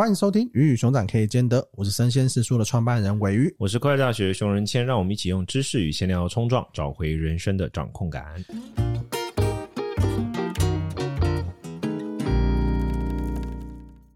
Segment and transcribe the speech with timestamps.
[0.00, 8.24] 欢迎收听《鱼与熊掌可以兼得》，我是生鲜时书的创办人尾鱼，我是快乐大学熊仁谦，让我们一起用知识与闲聊冲撞，找回人生的掌控感。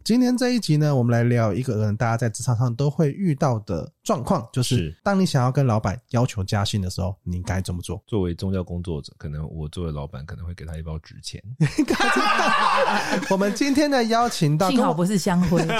[0.02, 8.00] 今天这一集呢，我们来聊一个人大家在职场上都会遇到的状况，就是当你想要跟老板要求加薪的时候，你该怎么做？
[8.06, 11.42] 作为宗教工作者，可能我作为老板可能会给他一包纸钱。
[13.30, 15.66] 我们今天呢邀请到，幸好不是香灰。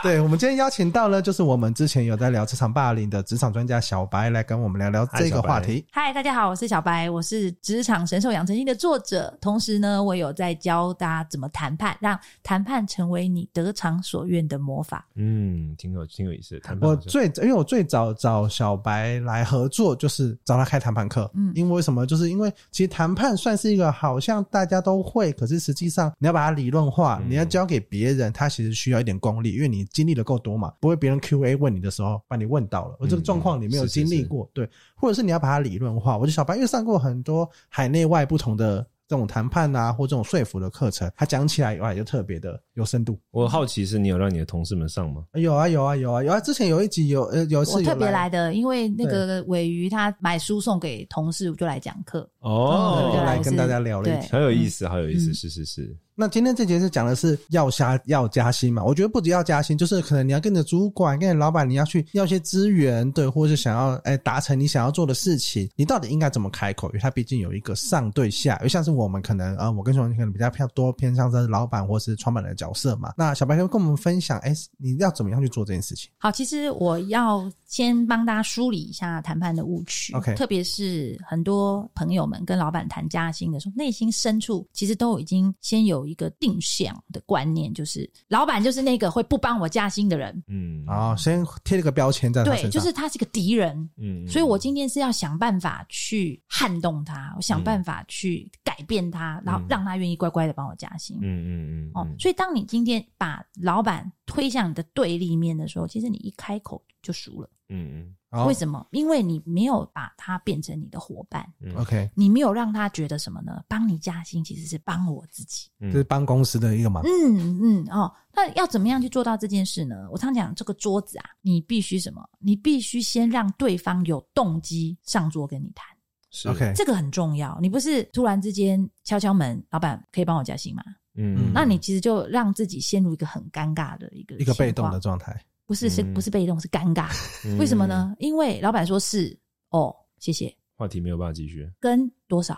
[0.00, 5.84] 对，我们今天邀请到呢，就是我们之前有在聊职场霸凌的职场专家小白来跟我们聊聊这个话题。
[5.90, 15.04] 嗨，大家好，我是小白，我是职场神兽养成记的作者，同时呢，我有在教大家怎么谈判，让谈判成为你得偿所愿的魔法。
[15.16, 16.60] 嗯，挺有挺有意思的。
[16.60, 21.30] 谈判我最因为我最早找小白来合作，就是找他开谈判课。
[21.34, 22.06] 嗯，因为为什么？
[22.06, 29.88] 就是因为其实谈判算是一个好像大家都会，可是实际上你要把它理论化，嗯、你要交给别人，他其实需要一点功力，因为你。
[29.90, 30.72] 经历的够多嘛？
[30.80, 36.16] 不会别人 Q A 问你的时候把你问到了，而这个状况你没有经历过，对，或者是你要把它理论化。
[36.16, 43.18] 我觉得小白因为上过很多海内外不同的这种谈判啊，或这种说服的课程，他讲起来以外就特别的有深度。
[43.30, 45.24] 我好奇是你有让你的同事们上吗？
[45.32, 46.38] 有啊，有啊，有啊，有啊！
[46.40, 55.96] 之前有一集有呃有一次有我特别来的，因为那个尾鱼他买书送给同事，我就来讲课哦，就来跟大家聊了一集，很有意思，好有意思，是是是。
[56.20, 58.82] 那今天这节是讲的是要加要加薪嘛？
[58.82, 66.88] 我觉得不只要加薪，就是可能你要跟你的主管、跟着老板，你要去要一些资源，对，或者是想要哎达成你想要做的事情，你到底应该怎么开口？
[66.88, 73.12] 因为他毕竟有一个上对下，因为像是我们可能啊、呃，我跟熊可能比较偏多偏向是老板或是创办人的角色嘛。
[73.16, 76.10] 那小白可以跟我们分享，哎，你要怎么样去做这件事情？
[76.18, 86.88] 好，其实我要先帮大家梳理一下谈判的误区，OK，特别是很多朋友们跟老板谈加薪的时候，内心深处其实都已经先有一个定向。
[87.12, 90.42] 的观念就是，老板就是那个会不帮我加薪的人。
[90.46, 92.70] 嗯，啊，先贴了个标签在他身上。
[92.70, 93.88] 对，就是他是个敌人。
[93.96, 101.16] 嗯，所以我今天是要想办法去撼动他，我想办法去改变他，然后让他愿意乖乖的帮我加薪。
[101.20, 101.90] 嗯嗯嗯。
[101.94, 107.48] 哦，所以当你今天把老板推向你的对立面的时候，其实你一开口就输了。
[107.68, 108.14] 嗯嗯。
[108.46, 108.86] 为什么？
[108.92, 111.46] 因为你没有把他变成你的伙伴
[111.76, 112.10] ，OK？
[112.14, 113.62] 你没有让他觉得什么呢？
[113.66, 117.02] 帮你加薪其实是帮我自己，这是帮公司的一个忙。
[117.04, 120.06] 嗯嗯哦，那要怎么样去做到这件事呢？
[120.10, 122.22] 我常讲这个桌子啊，你必须什么？
[122.38, 126.72] 你必须先让对方有动机上桌跟你谈，OK？
[126.76, 127.58] 这个很重要。
[127.62, 130.82] 你不是突然之间敲敲门，老板可以帮我加薪吗？
[131.14, 135.42] 嗯，那你其实就让自己陷入一个很尴尬的一个一个被动的状态。
[135.68, 137.10] 不是是不是被动，是尴尬。
[137.58, 138.14] 为什么呢？
[138.18, 140.52] 因为老板说是哦，谢谢。
[140.74, 141.70] 话题没有办法继续。
[141.78, 142.56] 跟多少？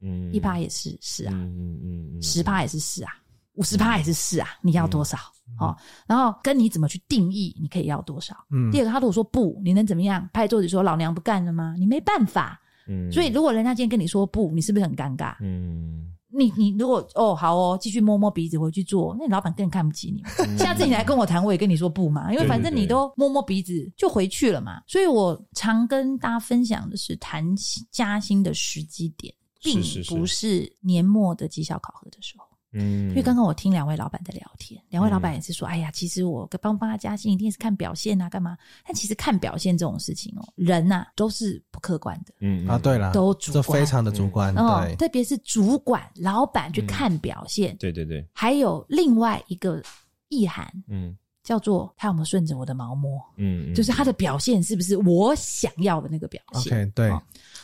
[0.00, 3.12] 嗯，一趴也是是啊，嗯嗯嗯，十趴也是是啊，
[3.52, 4.48] 五十趴也是是啊。
[4.62, 5.16] 你要多少？
[5.60, 5.76] 哦，
[6.08, 7.56] 然后跟你怎么去定义？
[7.62, 8.34] 你可以要多少？
[8.50, 8.68] 嗯。
[8.72, 10.28] 第二个，他如果说不，你能怎么样？
[10.32, 11.76] 拍桌子说老娘不干了吗？
[11.78, 12.60] 你没办法。
[12.88, 13.12] 嗯。
[13.12, 15.36] 所以如果人家今天跟你说不，你是不是很尴尬？
[15.40, 16.12] 嗯。
[16.36, 20.22] 你你如果哦好哦，继续摸摸鼻子回去做，那你老板更看不起你。
[20.58, 24.82] 下次你来跟我谈，我也跟你说不嘛，因为反正你都摸摸鼻子就回去了嘛。
[24.86, 27.44] 所以我常跟大家分享的是，谈
[27.90, 32.46] 加薪的时机点，并不是年末的绩效考核的时候。
[32.74, 38.56] 嗯，因为刚刚我听两位老板在聊天，两位老板也是说，嗯、哎呀，其实我帮帮他加薪，一定是看表现啊，干嘛？
[38.84, 42.34] 但其实看表现这种事情哦，人呐、啊、都是不客观的。
[42.40, 44.54] 嗯啊，对了，都主观，非常的主观。
[44.56, 47.74] 嗯、对，特别是主管、老板去看表现。
[47.74, 48.26] 嗯、对对对。
[48.32, 49.80] 还有另外一个
[50.28, 53.20] 意涵，嗯，叫做他有没有顺着我的毛摸？
[53.36, 57.12] 嗯，就是他的表现是不是我想要的那个表现？OK，对。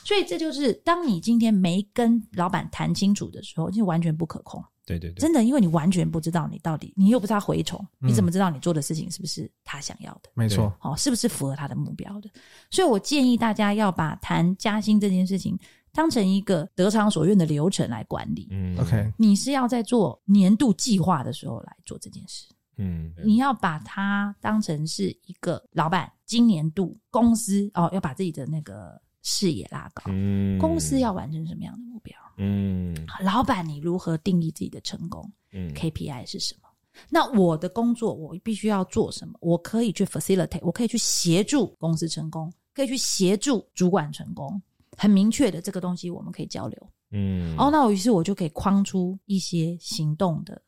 [0.03, 4.62] 所以这就是当你今天没跟老板谈清楚的时候，就完全不可控。
[4.91, 10.31] 对对对，真的，因为你完全不知道你到底，你又不是他蛔虫，你怎么知道你做的事情是不是他想要的？
[10.34, 12.31] 没错，好，是不是符合他的目标的？
[12.71, 15.59] 所以我建议大家要把谈加薪这件事情
[15.93, 18.49] 当成一个得偿所愿的流程来管理。
[18.51, 22.47] 嗯，OK，你是要在做年度计划的时候来做这件事。
[22.77, 29.01] 嗯，你要把它当成是一个老板今年度公司哦，要把自己的那个。
[29.22, 32.16] 视野拉高，嗯，公司要完成什么样的目标？
[32.41, 35.31] 嗯，老板你如何定义自己的成功？
[35.53, 36.69] 嗯，KPI 是什么？
[37.09, 39.34] 那我的工作我必须要做什么？
[39.41, 44.60] 我可以去 facilitate，我可以去协助公司成功，可以去协助主管成功。
[44.97, 46.91] 很明确的这个东西我们可以交流。
[47.13, 50.60] 嗯，哦，那我于是我就可以框出一些行动的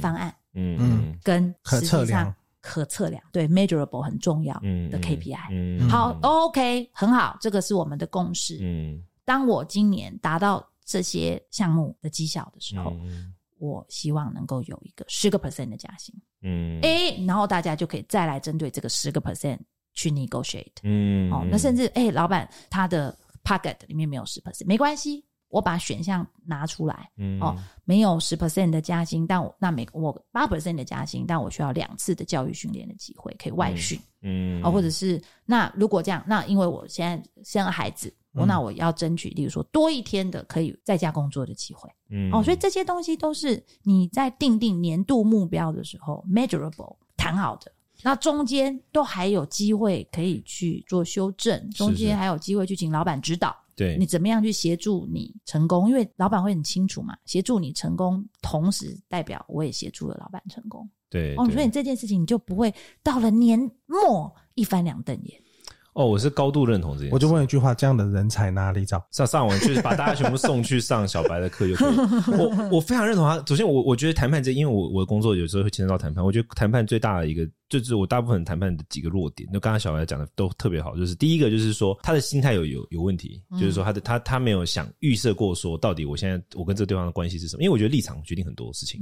[0.00, 0.34] 方案。
[0.54, 2.34] 嗯嗯，跟实际上。
[2.60, 4.52] 可测量，对，measurable 很重要
[4.90, 5.46] 的 KPI。
[5.52, 8.58] 嗯，嗯好，OK，很好，这个是我们的共识。
[8.60, 16.14] 嗯，当我今年达到这些项目的绩效的时候，嗯、我希望能够有一个十个 percent 的加薪。
[16.40, 19.58] 嗯，哎，然后大家就可以再来针对这个十个 percent
[19.92, 20.72] 去 negotiate。
[20.82, 23.14] 嗯，哦，那甚至哎，老板他的
[23.44, 25.22] pocket 里面没有十 percent，没关系。
[25.50, 47.72] 我把选项拿出来，嗯、哦，没有十 percent 的加薪，但我那每我八 percent 的加薪，但我需要两次的教育训练的机会，可以外训，嗯，哦，或者是那如果这样，那因为我现在生了孩子，我、嗯、那我要争取，例如说多一天的可以在家工作的机会，嗯，哦，所以这些东西都是你在定定年度目标的时候 measurable 谈好的，
[48.02, 53.56] 那中间都还有机会可以去做修正，中间还有机会去请老板指导。
[53.74, 55.88] 对，你怎么样去协助你成功？
[55.88, 60.88] 因为老板会很清楚嘛，协助你成功，同时代表我也协助了老板成功。
[61.08, 62.74] 对，哦，所以你这件事情你就不会
[63.04, 65.40] 到了年末一翻两瞪眼。
[65.98, 67.12] 哦，我是高度认同这件事。
[67.12, 69.04] 我就问一句话：这样的人才哪里找？
[69.10, 71.96] 上上完就是把大家全部送去上小白的课就可以。
[72.38, 73.42] 我我非常认同他。
[73.48, 76.24] 首先我，我我觉得谈判这，因为我我的工作有时候会牵扯到谈判。
[76.24, 79.50] 我觉得谈判最大的一个，就是我大部分谈判的几个弱点。
[79.52, 87.64] 就刚刚小白讲的都特别好，就是第一个就是说他的心态有有有问题，就是说他的他他没有想预设过说到底我现在我跟这个对方的关系是什么？
[87.64, 89.00] 因为我觉得立场决定很多事情。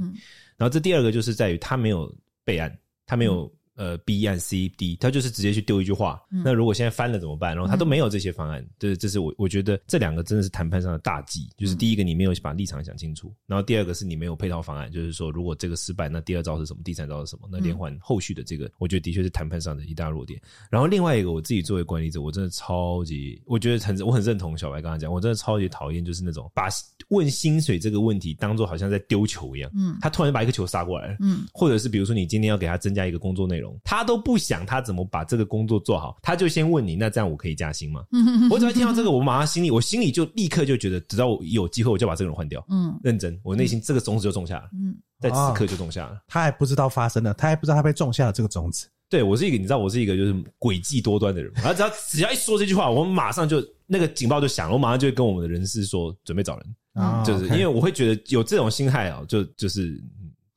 [0.57, 2.11] 然后这第二个就是在于他没有
[2.43, 3.47] 备案，他没有。
[3.77, 6.21] 呃，B 案 C D，他就是直接去丢一句话。
[6.31, 7.55] 嗯、那如果现在翻了怎么办？
[7.55, 11.47] 然后他都没有这些方案，这、嗯、这是我我觉得这两个真的是谈判上的大忌。
[11.55, 16.81] 就是第一个你没有把立场想清楚，然后第二个是你没有配套方案，就是说如果这个失败，那第二招是什么？
[16.83, 17.47] 第三招是什么？
[17.51, 20.41] 那连环后续的这个，我觉得的确是谈判上的一大弱点。
[20.71, 26.67] 然后另外一个，我自己作为管理者，我真的超级，我觉得很我很认同小白刚刚讲，我真的超级讨厌就是那种把
[27.09, 29.71] 问薪水这个问题当做好像在丢球一样。
[29.75, 31.17] 嗯，他突然把一个球杀过来了。
[31.19, 34.37] 嗯，或者是比如说你今天要给他增加一个工作内容，他都不。
[34.37, 38.05] 想他怎么把这个工作做好，他就先问你，那这样我可以加薪吗？
[38.49, 42.63] 我只要听到这个，我马上心里，我心里就立刻就觉得，只要我有机会，我就把这个人换掉。
[42.69, 44.69] 嗯，认真，我内心这个种子就种下了。
[44.73, 46.13] 嗯，在此刻就种下了。
[46.13, 48.87] 哦，他还不知道发生了，他还不知道他被种下了这个种子。
[49.09, 51.51] 对，我是一个，你知道，我是一个就是诡计多端的人。
[51.55, 56.75] 然后只要只要一说这句话，我们马上就那个警报就响了，我马上就会跟我们的人事说，准备找人。
[56.93, 60.01] 啊，就是因为我会觉得有这种心态啊，就就是。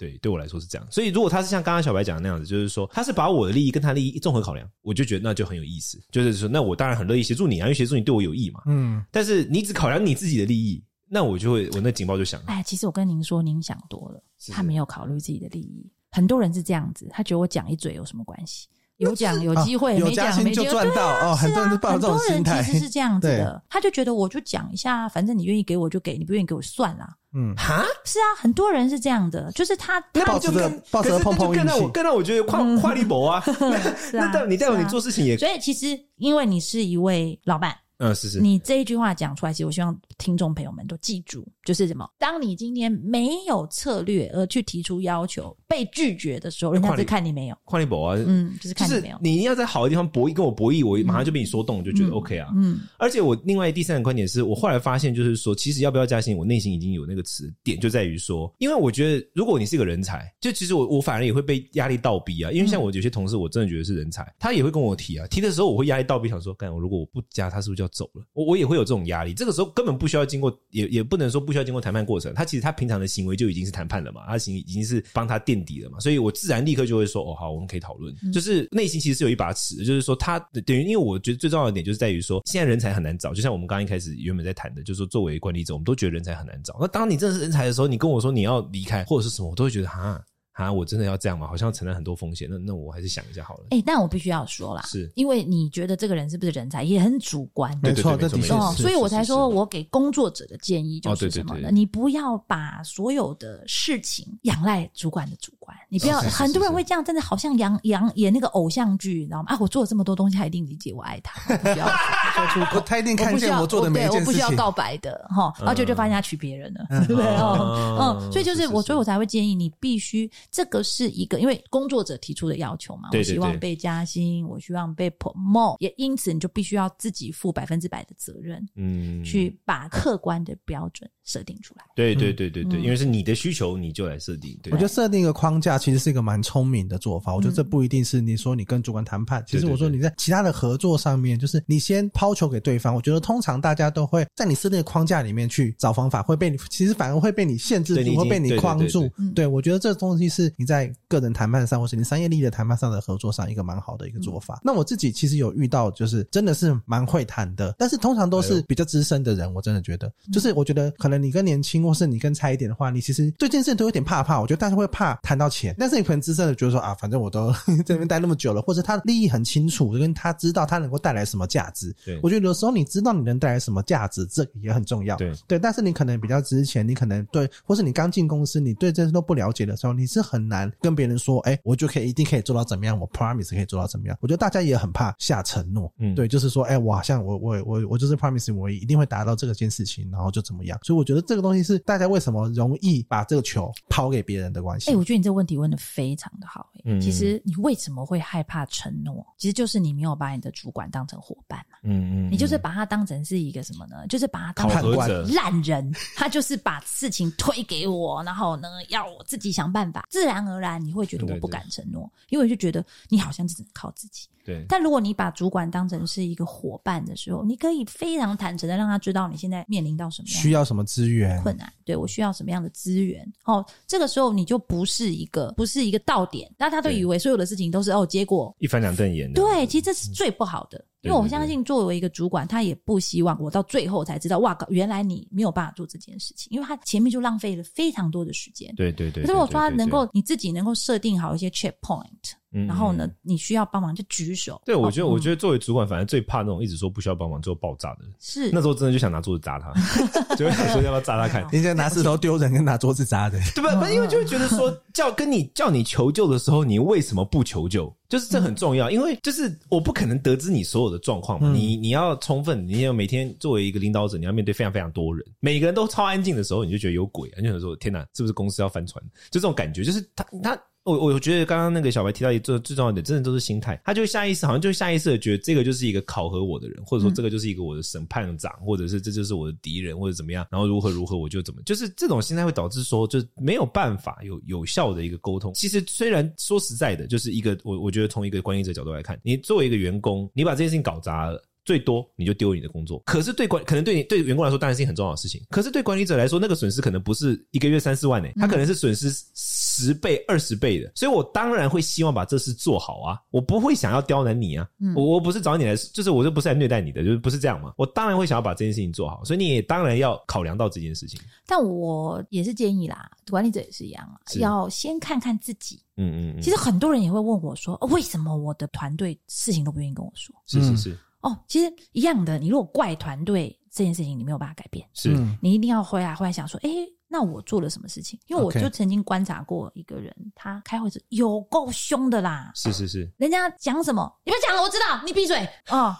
[0.00, 0.88] 对，对我来说是这样。
[0.90, 6.00] 所以如果他是像刚刚小白讲的那样子，就是说他是把我的利益跟他利益综合考量，我就觉得那就很有意思。
[6.10, 8.62] 就是说，那我当然很乐意协助你啊，因为协助你对我有益嘛。
[8.64, 9.04] 嗯。
[9.10, 12.46] 但是你只考量你自己的利益，那我就会我那警报就响了。
[12.46, 15.86] 哎，其实我跟您说，您想多了，他没有考虑自己的利益。
[16.10, 18.68] 很多人是这样子，他觉得我讲一嘴有什么关系？
[19.00, 21.34] 有奖有机会，没奖没就赚到哦。
[21.34, 23.62] 很多人是抱这种心态，其实是这样子的。
[23.68, 27.06] 他就觉得我就讲一下，反正你愿意给我就给，你不愿意给我算了。
[27.34, 33.42] 嗯，哈，是啊，很多人是这样的，就是他他就跟抱着碰碰运气，更让我更让我觉得跨跨立博啊。
[34.12, 37.74] 那代你代表你做事情也，所以其实因为你是一位老板。
[38.00, 38.40] 嗯，是是。
[38.40, 42.08] 你这一句话讲出来，其实我希望听众朋友们都记住，就是什么？
[42.18, 47.56] 当你今天没有策略而去提出要求被拒绝的时候，人家是看你没有。
[47.66, 49.18] 看你博啊，嗯，就是看你没有。
[49.20, 52.48] 你要在好的地方博弈，跟我博弈，我马上就被你说动，就觉得 OK 啊。
[52.56, 52.80] 嗯。
[52.98, 62.50] 而且我另外第三个观点是我后来发现，就是说，其实要不要加薪，我内心已经有那个词点，就在于说，因为我觉得，如果你是个人才，就其实我我反而也会被压力倒逼啊。
[62.50, 68.24] 因为像我有些同事，我真的觉得是人才，他也会跟我提啊，提的时候我会压力倒逼，想说，干我如果我不加，他是不是就要走了？
[68.32, 72.32] 我我也会有这种压力，这个时候根本不需要经过，也也不能说不需要经过谈判过程。
[72.34, 78.14] 他其实他平常的行为就已经是谈判了嘛，他行已经是帮他垫底了嘛，所以我自然立刻就会说，哦，好，我们可以讨论。
[78.22, 86.76] 嗯、就是内心其实是有一把尺，就是说他等于，因为我觉得最重要的点就是在于说，现在人才很难找，就像我们刚刚一开始原本在谈的，就是说作为管理者，我们都觉得人才很难找。
[86.80, 90.20] 那当你真的是人才的时候，你跟我说你要离开或者是什么，我都会觉得哈。
[90.66, 91.46] 啊，我真的要这样吗？
[91.46, 93.64] 好像承担很多风险，那那我还是想一下好了。
[93.70, 101.60] 哎、欸，但我必须要说啦，是因为你觉得这个人是不是人才，也很主观，没错，这的确，所以我才说我给工作者的建议就是什么呢？
[101.60, 109.46] 哦、对对对，你不要把所有的事情仰赖主管的主观，你不要，哦、很多人会这样，真的好像演演演那个偶像剧，你知道吗？
[109.48, 111.86] 啊，我做了这么多东西，他一定理解我爱他，不需要
[112.34, 117.26] 说出口，他一定看见我做的每一件事情，我不需要告白的哈，然后就就发现他娶别人了，对不对？
[117.30, 121.40] 嗯，所以就是我，所以我才会建议你必须这个是一个。
[121.40, 131.84] 因为工作者提出的要求嘛，我希望被加薪，我希望被 promote，也因此你就必须要自己负百分之百的责任，嗯，去把客观的标准设定出来。
[131.94, 134.58] 对对对对对，因为是你的需求，你就来设定。
[134.70, 137.34] 我觉得设定一个框架其实是一个蛮聪明的做法。
[137.34, 142.94] 我觉得这不一定是你说你跟主管谈判，其实我说你在其他的合作上面，就是你先抛球给对方。
[142.94, 149.10] 我觉得通常大家都会在你设定的框架里面去找方法，会被你其实反而会被你限制住，会被你框住。
[149.34, 154.54] 对，我觉得这东西是你在个人谈判上或是你商业利益的谈判上的合作上一个蛮好的一个做法。
[154.56, 159.52] 嗯、那我自己其实有遇到，就是真的是蛮会谈的，但是通常都是比较资深的人。
[159.52, 164.40] 我真的觉得，就是我觉得可能你更年轻，或是你更差一点的话，你其实对这件事情都有点怕怕。
[164.40, 167.52] 我觉得大家会怕谈到钱，但是你可能资深的觉得说啊，反正我都
[167.84, 171.94] 在那边待那么久了，或者他的利益很清楚，跟他知道他能够带来什么价值。
[172.04, 175.16] 对，我觉得有时候你知道你能带来什么价值，这也很重要。
[175.16, 184.16] 对对，但是你可能比较之前，你可能对，或是你刚进公司，你对这些都不了解的时候，你是很难跟别人说，哎，我就可以一定可以做到怎么样，我 promise 可以做到怎么样。
[184.20, 190.78] 我觉得大家也很怕下承诺，嗯，对，就是说，哎，我好像我我我我就是 promise 我一定会达到这个件事情，然后就怎么样。
[190.82, 194.90] 所以我觉得这个东西是大家为什么容易把这个球抛给别人的关系。
[194.90, 196.70] 哎，我觉得你这个问题问的非常的好。
[196.84, 199.26] 嗯，其实你为什么会害怕承诺？
[199.36, 201.78] 其实就是你没有把你的主管当成伙伴嘛。
[201.82, 204.06] 嗯嗯，你就是把他当成是一个什么呢？
[204.08, 210.06] 就是把他当成烂人， 他就是把事情推给我，然后呢要我自己想办法。
[210.10, 214.28] 自然而然你会觉得我不敢承诺，因为就觉得你好像只能靠自己。
[214.44, 223.26] 对，但如果你把主管当成是一个伙伴的时候，你可以非常坦诚的让他知道你现在面临到什么需要什么资源困难，对，我需要什么样的资源。
[223.44, 229.32] 哦，这个时候你就不是一个不是一个到点，那他都以为所有的事情都是哦，结果一翻两瞪眼。
[229.32, 230.84] 对，其实这是最不好的。
[231.02, 238.70] 因为我相信，作为一个主管，他也不希望我到最后才知道，哇，原来你没有办法做这件事情，因为他前面就浪费了非常多的时间。
[238.74, 239.24] 对对对。
[239.24, 242.34] 可是我说，他能够你自己能够设定好一些 check point。
[242.50, 244.60] 然后呢，你需要帮忙就举手。
[244.64, 248.00] 对，我觉得，我觉得作为主管，反正最怕那种一直说不需要帮忙最后爆炸的。
[248.18, 249.72] 是，那时候真的就想拿桌子砸他，
[250.34, 251.46] 就会想说要不要砸他看。
[251.52, 253.90] 人家拿石头丢人，跟拿桌子砸的，对吧？
[253.90, 257.94] 因为就会觉得说， 叫跟你叫你求救的时候，你为什么不求救？
[258.08, 261.52] 就是这很重要，因为就是我不可能得知你所有的状况嘛。
[261.52, 267.34] 你你要充分，你要每天作为一个领导者，你要面对非常非常多人，每个人都超安静的时候，你就觉得有鬼啊！
[267.36, 269.00] 你就想说，天哪，是不是公司要翻船？
[269.30, 270.60] 就这种感觉，就是他他。
[270.98, 273.80] 我我觉得刚刚那个小白提到一最最重要的，真的都是心态。
[273.84, 280.46] 他就下意识，好像就下意识的觉得这个就是一个考核我的人，或者说这个就是一个我的审判长，或者是这就是我的敌人，或者怎么样。
[280.50, 285.54] 然后如何如何，我就怎么，就是这种心态会导致说，就没有办法有有效的一个沟通。
[285.54, 291.42] 其实虽然说实在的，就是一个我我觉得从一个管理者角度来看，你作为一个员工，你把这件事情搞砸了。
[291.70, 311.20] 最多你就丢你的工作，可是对管可能对你对员工来说当然是件很重要的事情，可是对管理者来说那个损失可能不是一个月三四万呢，他可能是损失十倍二十倍的，所以我当然会希望把这事做好啊，我不会想要刁难你啊，我我不是找你来，就是我就不是来虐待你的，就是不是这样嘛，我当然会想要把这件事情做好，所以你也当然要考量到这件事情。
[311.46, 316.42] 但我也是建议啦，管理者也是一样啊，要先看看自己，嗯嗯嗯。
[316.42, 320.34] 其实很多人也会问我说，为什么我的团队事情都不愿意跟我说？
[320.46, 320.98] 是是是。
[321.20, 322.38] 哦，其实一样的。
[322.38, 325.10] 你如果怪团队这件事情，你没有办法改变，是
[325.40, 326.70] 你一定要回来回来想说，哎，
[327.08, 328.18] 那我做了什么事情？
[328.26, 332.50] 因为我就曾经观察过一个人，他开会是有够凶的啦。
[332.54, 335.96] 是是是，人家讲什么，你别讲了，我知道，你闭嘴 哦。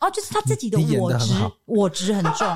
[0.00, 2.48] 哦，就是他自己的我执，我执很重，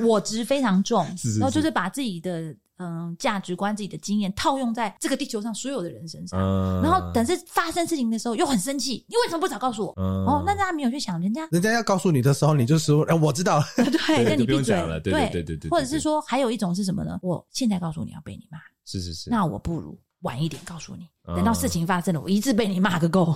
[0.00, 1.04] 我执非常重，
[1.38, 2.54] 然后就是把自己的。
[2.78, 9.94] 嗯，价值观、自己的经验套用在这个地球上所有的人身上，嗯、然后等是发生事情的时候又很生气，你为什么不早告诉我？
[9.96, 11.46] 嗯、哦，那大家没有去想，人家。
[11.52, 14.74] 人家要告诉你的时候，你就说，哎，我知道了， 对，那你闭嘴。
[14.74, 15.30] 了，对对。
[15.30, 17.18] 对对对，或者是说，还有一种是什么呢？
[17.22, 19.98] 我现在告诉你要被你骂，是是是，那我不如。
[20.22, 23.34] 晚一点告诉你，等到事情发生了，我一直被你骂个够。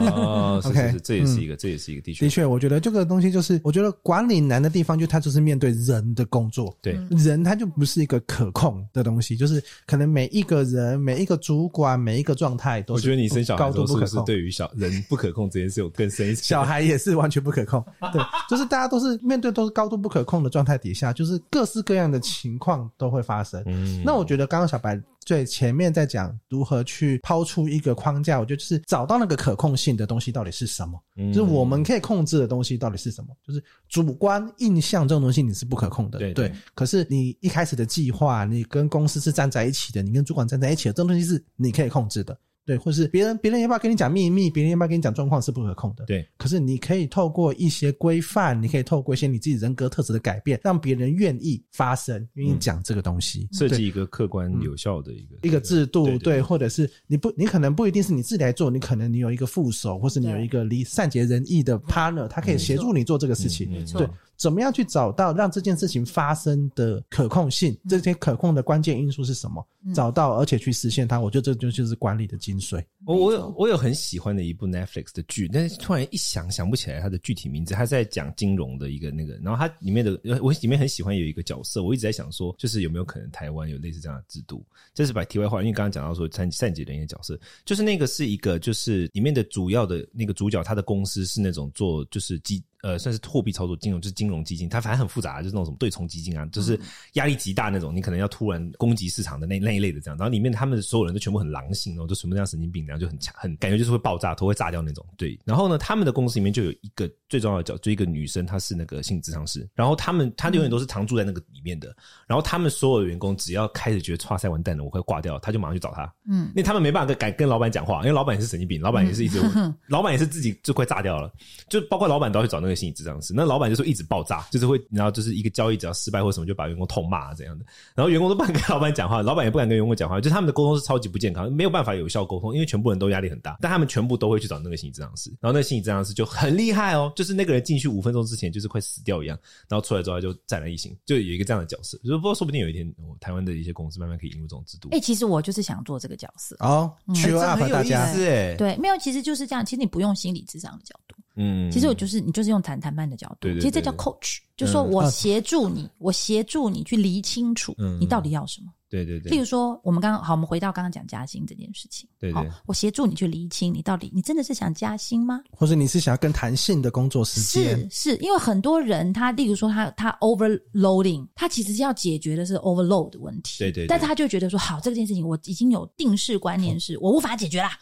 [0.00, 2.26] 哦，是是是， 这也是一个，这也是一个的确。
[2.26, 6.76] 的确，我觉得这个东西就是，我觉得管理难的地方，就它就是面对人的工作。
[6.82, 13.00] 对，人他就不是一个可控的东西，就是可能每一个人、每一个主管、每一个状态都是。
[13.00, 16.42] 我觉得你生小孩都是不是对于小人不可控这件事有更深一层？
[16.42, 17.84] 小孩也是完全不可控。
[18.12, 18.20] 对，
[18.50, 23.62] 就是大家都是面对都是高度不可控的状态底下，就是各式各样的情况都会发生。
[23.66, 25.00] 嗯，那我觉得刚刚小白。
[25.28, 36.56] 最前面在讲如何去抛出一个框架，我觉得就是找到那个可控性的东西到底是什么，嗯、就是我们可以控制的东西到底是什么，就是主观印象这种东西你是不可控的，对，对，对。
[36.74, 42.34] 可是你一开始的计划，你跟公司是站在一起的，你跟主管站在一起的，这种东西是你可以控制的。
[42.68, 46.04] 对，或是别人别人要不要跟你讲秘密，别人要不要跟你讲状况是不可控的。
[46.04, 56.18] 对，可是你可以透过一些规范，你可以透过一些你自己人格特质的改变，让别人愿意发声，愿意讲这个东西，设计一个客观有效的一个一个制度。
[56.18, 63.82] 对，或者是你不，你可能不一定是你自己来做，你可能你有一个副手，或是你有一个离善解人意的 partner，他可以协助你做这个事情。
[63.94, 64.06] 对。
[64.38, 67.72] 怎么样去找到让这件事情发生的可控性？
[67.72, 69.66] 嗯、这些可控的关键因素是什么？
[69.84, 72.82] 嗯、找到而且去实现它，我觉得这就就是管理的精髓。
[73.08, 77.72] 我我有我有很喜欢的一部 Netflix 的剧，但是突然一想想不起来它的具体名字。
[77.72, 84.62] 它在讲金融的一个那个，然后它里面的我里面很喜欢有一个角色，我一直在想说，就是有没有可能台湾有类似这样的制度？
[84.92, 92.62] 这是把题外话，因为刚刚讲到说善善解人意的角色，就是那个是一个就是里面的主要的那个主角，他的公司是那种做就是基。
[92.80, 96.78] 呃，算是货币操作金融，就是金融基金，它反正很复杂，就是那种什么对冲基金啊，就是
[97.14, 100.16] 压力极大那种，你可能要突然攻击市场的那那一类的这样。
[100.16, 105.04] 然后里面他们所有人都全部很狼性，然后都全部像神经病，然后就很强，很感觉就是会爆炸，头会炸掉那种。
[105.16, 109.66] 对，然后呢，他们的公司里面就有一个最重要的角，就一个女生，她是那个心理咨商师。
[109.74, 111.94] 然后他们，她永远都是常住在那个里面的。
[112.26, 116.12] 然后他们所有的员工，只要开始觉得哇塞完蛋了，我快挂掉了，他就马上去找他。
[116.28, 119.40] 嗯，因为他们没办法跟敢跟老板讲话，因为老板也是神经病，老板也是一直，
[119.88, 121.32] 老板也是自己就快炸掉了，
[121.68, 123.32] 就包括老板都要去找那个心理咨商师。
[123.34, 127.64] 那老板就是一直爆炸，就是会，然后就是一个交易只要失败或什么，就把员工痛骂这样的。
[127.94, 133.58] 然后员工都不敢跟老板讲话，老板也不敢跟员工讲话，就他们的沟通是超级不健康，没有办法有效沟通，因为全部人都压力很大。
[133.60, 141.98] 但他们全部都会去找那个心理治疗师，然后那个心理治疗师就很厉害哦，就是那个人进去五分钟之前就是快死掉一样，然后出来之后就再来一行，就有一个这样的角色。
[141.98, 144.88] 就是不过说不定有一天，哦、台湾的一些公司慢慢可以引入这种制度。
[144.92, 149.64] 哎、欸，其实我就是想做这个角色哦，去 up 大家对，对，没有，其实就是这样。
[149.64, 151.16] 其实你不用心理智商的角度。
[151.38, 153.36] 嗯，其实我就是你，就是用谈谈判的角度。
[153.40, 158.66] 对对对，其实这叫 coach，就是说我协助你，我协助你去理清楚你到底要什么。
[158.90, 159.30] 对对对。
[159.30, 162.08] 例如说，我们刚刚好，我们回到刚刚讲加薪这件事情。
[162.18, 162.50] 对对。
[162.64, 165.42] 我协助你去理清，你到底你真的是想加薪吗？
[165.52, 167.78] 或者你是想要更弹性的工作时间？
[167.90, 173.58] 是是，因为很多人他，例如说他他 overloading，他其实是要解决的是 overload 的问题。
[173.58, 173.86] 对对。
[173.86, 177.78] 但是他就觉得说，好，这件事情我已经有定式观念，是我无法解决啦。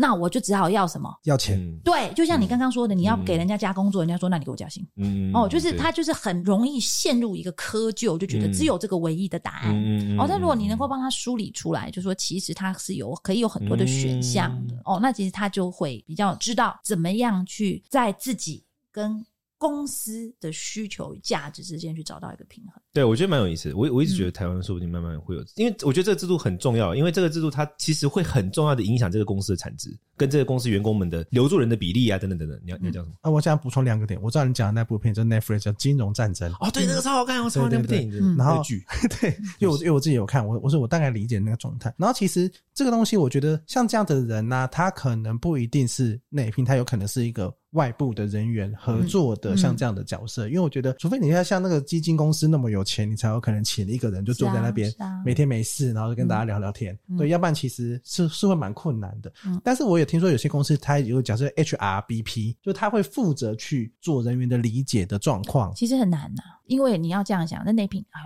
[0.00, 1.12] 那我就只好要什么？
[1.24, 1.60] 要钱。
[1.84, 4.86] 对，就像你刚刚说的，你要给人家加工作，人家说，那你给我加薪。
[4.96, 9.74] 嗯，哦，就是他就是很容易陷入一个窠臼，就觉得只有这个唯一的答案。
[10.16, 14.76] 哦，但如果你能够帮他梳理出来，就说其实他是有可以有很多的选项的。
[14.84, 19.26] 哦，那其实他就会比较知道怎么样去在自己跟。
[19.58, 23.76] 公司的需求与价值之间去找到一个平衡，对，我觉得蛮有意思的。
[23.76, 32.58] 我我一直觉得台湾说不定慢慢会有，嗯、因为我觉得这个制度很重要，因为这个制度它其实会很重要的影响这个公司的产值，跟这个公司员工们的留住人的比例啊，等等等等。
[32.64, 33.16] 你要你要讲什么？
[33.22, 34.20] 啊，我想补充两个点。
[34.22, 38.36] 我知道你讲的那部片叫 Netflix 叫《金融战争》哦，对，那个超好看，我超喜欢那部电影。
[38.36, 38.84] 然后剧，
[39.20, 41.92] 对，因为我因为我自己有看，我我说我大概理解那个状态。
[41.98, 47.52] 然后其实这个东西，我觉得像这样的人呢、啊，他可能不一定是内聘，他有可能是一个。
[47.72, 54.90] 外部的人员合作的像这样的角色，嗯嗯、因为我觉得，除非你要像那个基金公司那么有钱，你才有可能请一个人就坐在那边，
[55.24, 56.98] 每天没事，然后就跟大家聊聊天。
[57.08, 59.30] 嗯、对，要不然其实是是会蛮困难的。
[59.44, 65.74] 嗯、但是我也听说有些公司，它有假设 HRBP，就他会负责去做人员的理解的状况。
[65.74, 68.20] 其实很难呐、啊，因为你要这样想，那内聘啊，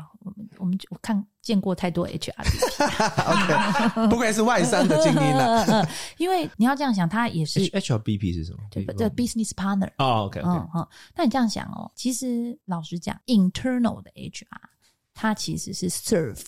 [0.62, 1.26] 我们我看。
[1.42, 5.84] 见过太多 HRBP，OK，不愧是外商的精英了。
[6.16, 8.58] 因为你要这样想，他也是 HRBP 是什么？
[8.70, 9.90] 对，the business partner。
[9.98, 10.86] 哦，OK，嗯嗯。
[11.16, 14.46] 那你这样想哦，其实老实讲，internal 的 HR，
[15.14, 16.38] 它其实是 serve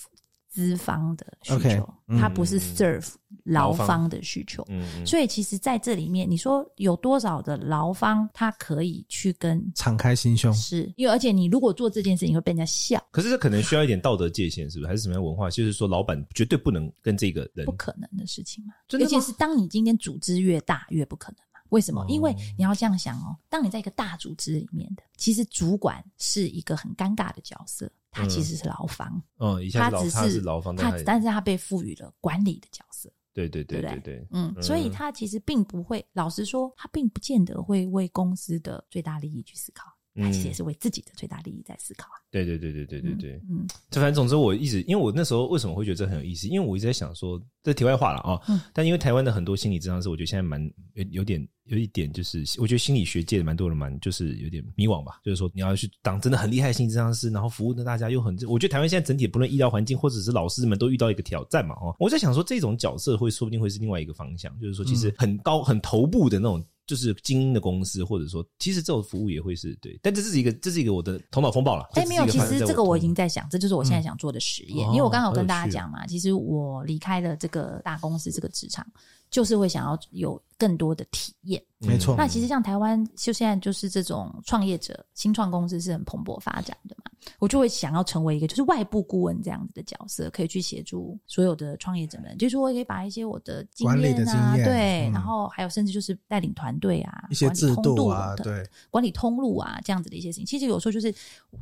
[0.55, 3.13] 资方的需求，它不是 serve。
[3.43, 4.67] 劳方的需求，
[5.05, 14.87] 所以其实在这里面，你说有多少的劳方他可以去跟敞开心胸，是因为而且你如果做这件事情会被人家笑，可是这可能需要一点道德界限，是不是？
[14.87, 15.51] 还是什么样文化？
[15.51, 18.73] 就是说，老板绝对不能跟这个人，不可能的事情嘛。
[18.99, 21.61] 尤其是当你今天组织越大，越不可能嘛。
[21.69, 22.03] 为什么？
[22.09, 33.13] 因为你要这样想哦，当你在一个大组织里面的，其实主管是一个很尴尬的角色，他其实是牢房，嗯，他只是牢房，他但是他被赋予了管理的角色。
[33.33, 39.91] 对对对对对，对，嗯，所以他其实并不会，老实说，他并不见得会为公司的最大利益去思考，
[40.23, 42.17] 他其实也是为自己的最大利益在思考啊。
[42.31, 50.63] 对对对对对对对，嗯，就反正总之，我一直因为我那时候为什么会觉得这很有意思，因为我一直在想说，这题外话了啊，嗯，但因为台湾的很多心理治疗师，我觉得现在蛮
[50.95, 51.47] 有有点。
[51.67, 55.19] 有一点就是，我觉得心理学界蛮多人蛮就是有点迷惘吧。
[55.25, 61.75] 就是说，你要去当真的很厉害的心理治疗师，然后服务的大家又很，我觉得台湾现在整体不论医疗环境或者是老师们都遇到一个挑战嘛。
[61.77, 69.99] 哦，我在想说，这种角色会说不定会是另外一个方向，就是说，其实很高很头部的那种，就是精英的公司，或者说，其实这种服务也会是对。
[70.03, 71.89] 但这是一个，这是一个我的头脑风暴了。
[71.95, 74.89] 哎，没有，其实这个我已经在想，这就是我现在想做的实验。
[74.89, 78.87] 因为我刚好跟大家讲嘛，其实我离开了这个大公司这个职场。
[79.35, 81.61] 就是会想要有更多的体验。
[81.81, 82.15] 没错。
[82.17, 101.13] 那其实像台湾，就现在就是这种创业者、新创公司是很蓬勃发展的嘛，我就会想要成为一个就是外部顾问这样子的角色，可以去协助所有的创业者们，就是我也可以把一些我的经验啊，对、嗯，然后还有甚至就是带领团队啊，一些制度啊，对，管理通路啊这样子的一些事情，其实有时候就是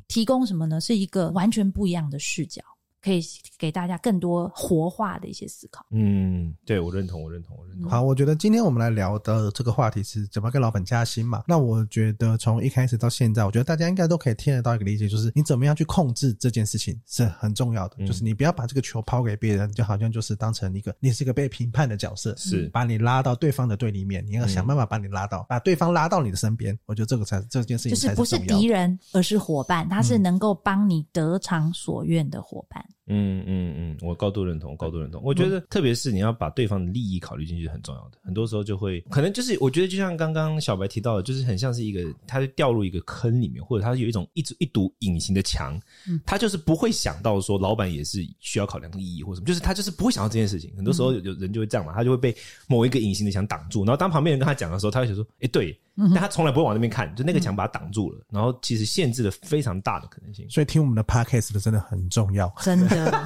[0.09, 0.79] 提供什么呢？
[0.79, 2.63] 是一个完全不一样的视角。
[3.03, 3.21] 可以
[3.59, 5.85] 给大家更多活化的一些思考。
[5.91, 7.91] 嗯，对，我认同，我认同，我认同。
[7.91, 11.43] 好，我觉得今天我们来聊的这个话题是怎么跟老板加薪嘛。
[11.49, 17.97] 那我觉得从一开始到现在，我觉得大家应该都可以听得到一个理解，就是你怎么样去控制这件事情是很重要的。
[17.99, 26.79] 嗯、就是你不要把这个球抛给别人，就好像就是当成一个你是一个被评判的角色，是把你拉到对方的对立面，你要想办法把你拉到，嗯、把对方拉到你的身边。
[26.87, 32.85] 我觉得这个才这件事情才是就是不是敌人，而是伙伴，他是能够帮你得偿所愿的伙伴。
[33.13, 35.23] 嗯嗯嗯，我高度认同，高度认同。
[35.23, 38.19] 我觉得，特别是你要把对方的利益考虑进去，是很重要的。
[38.25, 45.81] 很多时候就会，可能就是，我觉得就像刚刚小白提到的，就是很像是一个，他就掉入一个坑里面，或者他有一种一一堵隐形的墙，
[46.25, 50.73] 他就是不会想到说，老板也是需要考量利益或什么，就是他就是不会想到这件事情。
[50.77, 52.35] 很多时候有人就会这样嘛，他就会被
[52.67, 55.79] 某一个隐形的墙挡住，然后当旁边人跟他讲的时候，他会想说，哎，对。
[55.97, 60.49] 但他从来不会往那边看，就那个墙把他挡住了，嗯，然后其实限制了非常大的可能性。
[60.49, 63.25] 所以听我们的 podcast 的真的很重要，真的。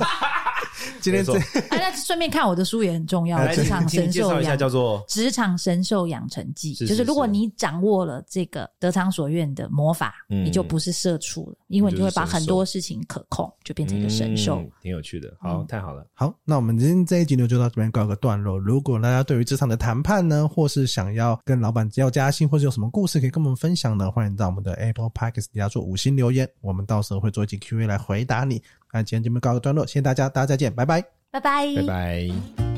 [1.06, 1.34] 今天这，
[1.70, 3.46] 哎，那顺便看我的书也很重要。
[3.54, 15.32] 职场神兽养，叫做《职场神兽养成记》，就是如果你掌握了这个得偿所愿的魔法，嗯，你就不是社畜了，因为你就会把很多事情可控，就变成一个神兽，嗯，挺有趣的。
[15.38, 16.04] 好，太好了。
[16.12, 18.58] 好，那我们今天这一集呢，就到这边告个段落。
[18.58, 28.60] 如果大家对于职场的谈判呢，或是想要跟老板要加薪，或是有什么故事可以跟我们分享呢，欢迎到我们的 Apple Podcast 底下做五星留言，我们到时候会做一集 Q&A 来回答你。
[28.96, 31.04] 那今天节目告个段落，谢谢大家，大家再见，拜拜。
[31.30, 32.75] 拜拜，拜拜。